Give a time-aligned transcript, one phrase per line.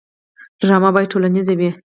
[0.59, 1.69] ډرامه باید ټولنیزه وي